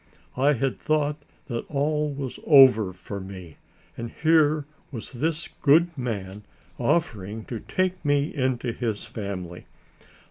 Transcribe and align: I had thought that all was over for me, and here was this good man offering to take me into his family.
I 0.35 0.53
had 0.53 0.79
thought 0.81 1.19
that 1.45 1.63
all 1.69 2.11
was 2.11 2.39
over 2.47 2.91
for 2.91 3.19
me, 3.19 3.57
and 3.95 4.09
here 4.09 4.65
was 4.91 5.11
this 5.11 5.47
good 5.61 5.95
man 5.95 6.41
offering 6.79 7.45
to 7.45 7.59
take 7.59 8.03
me 8.03 8.33
into 8.33 8.71
his 8.71 9.05
family. 9.05 9.67